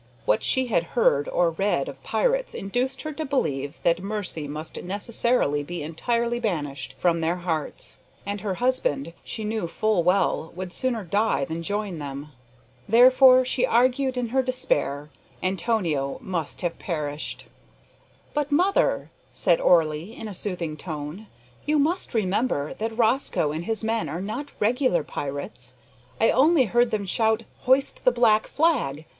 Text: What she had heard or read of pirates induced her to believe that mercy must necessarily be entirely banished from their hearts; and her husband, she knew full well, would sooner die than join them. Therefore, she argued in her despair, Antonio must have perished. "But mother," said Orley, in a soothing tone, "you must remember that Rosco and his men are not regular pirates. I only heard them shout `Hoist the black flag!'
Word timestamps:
What 0.25 0.41
she 0.41 0.65
had 0.65 0.83
heard 0.97 1.29
or 1.29 1.51
read 1.51 1.87
of 1.87 2.01
pirates 2.01 2.55
induced 2.55 3.03
her 3.03 3.13
to 3.13 3.23
believe 3.23 3.79
that 3.83 4.01
mercy 4.01 4.47
must 4.47 4.81
necessarily 4.81 5.61
be 5.61 5.83
entirely 5.83 6.39
banished 6.39 6.95
from 6.97 7.21
their 7.21 7.35
hearts; 7.35 7.99
and 8.25 8.41
her 8.41 8.55
husband, 8.55 9.13
she 9.23 9.43
knew 9.43 9.67
full 9.67 10.01
well, 10.01 10.51
would 10.55 10.73
sooner 10.73 11.03
die 11.03 11.45
than 11.45 11.61
join 11.61 11.99
them. 11.99 12.29
Therefore, 12.89 13.45
she 13.45 13.63
argued 13.63 14.17
in 14.17 14.29
her 14.29 14.41
despair, 14.41 15.11
Antonio 15.43 16.17
must 16.21 16.61
have 16.61 16.79
perished. 16.79 17.45
"But 18.33 18.51
mother," 18.51 19.11
said 19.33 19.61
Orley, 19.61 20.15
in 20.17 20.27
a 20.27 20.33
soothing 20.33 20.77
tone, 20.77 21.27
"you 21.67 21.77
must 21.77 22.15
remember 22.15 22.73
that 22.73 22.97
Rosco 22.97 23.51
and 23.51 23.65
his 23.65 23.83
men 23.83 24.09
are 24.09 24.19
not 24.19 24.49
regular 24.59 25.03
pirates. 25.03 25.75
I 26.19 26.31
only 26.31 26.65
heard 26.65 26.89
them 26.89 27.05
shout 27.05 27.43
`Hoist 27.67 27.97
the 28.03 28.11
black 28.11 28.47
flag!' 28.47 29.05